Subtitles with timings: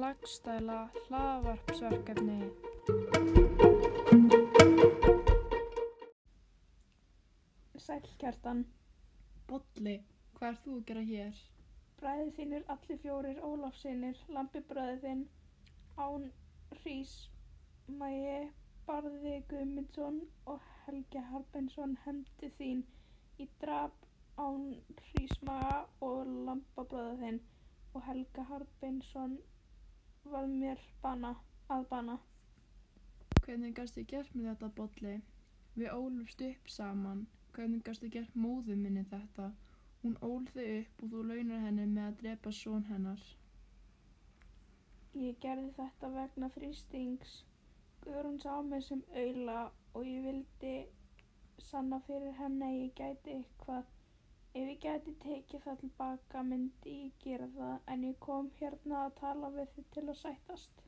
[0.00, 2.38] Mótstæla hlaðvarpsverkefni.
[7.86, 8.64] Sæll Kjartan,
[9.48, 9.98] Bolli,
[10.38, 11.44] hvað er þú að gera hér?
[12.04, 15.20] bræður þínir allir fjórir Ólafsinir, Lambi bræður þinn,
[16.06, 16.26] Án
[16.80, 17.12] Hrís,
[18.00, 18.50] Mæi,
[18.88, 20.18] Barði Guðmundsson
[20.52, 22.82] og Helgi Harbeinsson hefndi þín
[23.40, 24.04] í drap
[24.36, 24.66] Án
[25.06, 27.40] Hrísmaga og Lamba bræður þinn
[27.94, 29.38] og Helga Harbeinsson
[30.32, 31.34] var mér bana,
[31.68, 32.18] að bana.
[33.44, 35.14] Hvernig gastu gert mér þetta, Bolli?
[35.74, 37.26] Við ólumst upp saman.
[37.54, 39.52] Hvernig gastu gert móðu minni þetta?
[40.02, 43.20] Hún ól þig upp og þú launar henni með að drepa són hennar.
[45.14, 47.34] Ég gerði þetta vegna þrýstings.
[48.04, 49.58] Guðrún sá mig sem auðla
[49.94, 50.74] og ég vildi
[51.68, 53.92] sanna fyrir henni að ég gæti eitthvað.
[54.54, 59.16] Ef ég gæti tekið það tilbaka myndi ég gera það en ég kom hérna að
[59.20, 60.84] tala við þið til að sættast.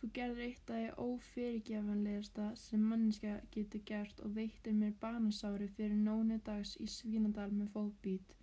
[0.00, 6.00] Þú gerðir eitt af því ófyrirgefanlegasta sem manneska getur gert og veittir mér banasári fyrir
[6.08, 8.34] nóni dags í Svínadal með fótbít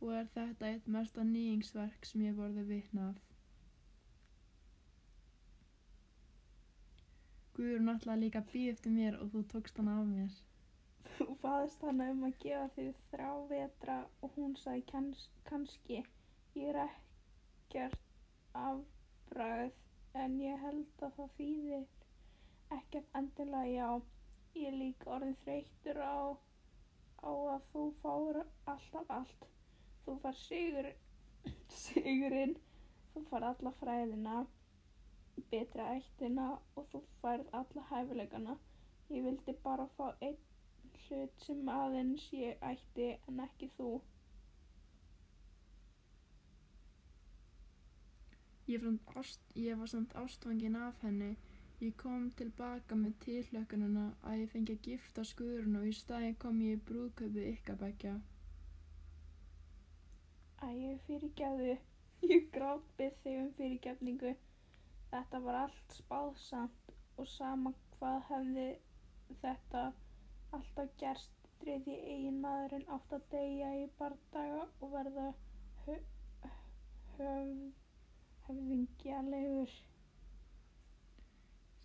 [0.00, 3.22] og er þetta eitt mesta nýjingsverk sem ég hef orðið vitna af.
[7.58, 10.36] Guðrún ætlaði líka að býða eftir mér og þú tókst hana af mér.
[11.16, 13.94] Þú faðist hana um að gefa þig þrjá vetra
[14.26, 16.00] og hún sagði kanns, kannski.
[16.56, 18.02] Ég er ekkert
[18.60, 21.86] afbragð en ég held að það þýðir
[22.76, 23.88] ekkert endilega já.
[24.56, 26.36] Ég er líka orðin þreyttur á,
[27.24, 28.40] á að þú fáir
[28.74, 29.46] alltaf allt.
[30.04, 30.90] Þú far sigur,
[31.84, 32.56] sigurinn,
[33.14, 34.42] þú far alla fræðina,
[35.48, 38.58] betra ættina og þú færð alla hæfileikana.
[39.08, 40.36] Ég vildi bara fá einn
[41.06, 43.90] hlut sem aðeins ég ætti en ekki þú.
[48.66, 51.36] Ég var ást, ég var samt ástfangin af henni.
[51.78, 56.62] Ég kom tilbaka með tilhlökkunina að ég fengi að gifta Guðrún og í staðinn kom
[56.64, 58.14] ég í brúðkaupi ykkar beggja.
[60.64, 61.76] Æ, ég fyrirgefðu.
[62.32, 64.32] Ég grátbið þig um fyrirgefningu.
[65.12, 68.66] Þetta var allt spáðsamt og sama hvað hefði
[69.42, 69.82] þetta
[70.58, 71.32] alltaf gerst.
[71.62, 75.30] Þriðji eiginmaðurinn átt að deyja í bardaga og verða
[75.86, 75.96] hö
[77.16, 77.84] höf
[78.46, 79.72] höfðingjalegur.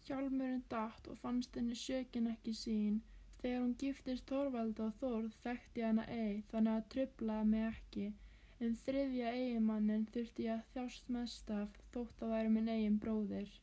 [0.05, 2.99] Hjálmurinn datt og fannst henni sökin ekki sín.
[3.41, 8.05] Þegar hún giftist Þorvaldi og Þórð þekkti hana ei, þannig að trublaði mig ekki.
[8.61, 13.55] En þriðja eiginmannin þurfti ég að þjást mest af, þótt að væri minn eigin bróðir.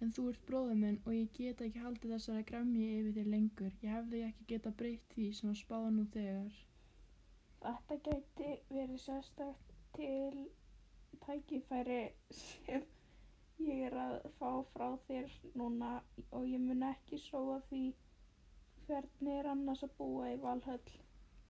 [0.00, 3.74] En þú ert bróður minn og ég get ekki haldið þessari gremji yfir þér lengur.
[3.84, 6.54] Ég hefði ekki getað breytt því sem að spáða nú þegar.
[7.60, 10.46] Þetta gæti verið sérstakt til
[11.26, 12.00] tækifæri
[12.38, 12.86] sem
[13.66, 15.90] ég er að fá frá þér núna
[16.30, 17.82] og ég mun ekki sóa því
[18.86, 20.94] hvernig er annars að búa í Valhöll.